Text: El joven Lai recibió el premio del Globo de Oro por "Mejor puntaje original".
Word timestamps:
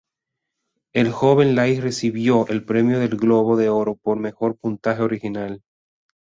El 0.95 1.11
joven 1.11 1.53
Lai 1.55 1.79
recibió 1.79 2.47
el 2.47 2.65
premio 2.65 2.97
del 2.99 3.17
Globo 3.17 3.55
de 3.55 3.69
Oro 3.69 3.93
por 3.97 4.17
"Mejor 4.17 4.57
puntaje 4.57 5.03
original". 5.03 5.61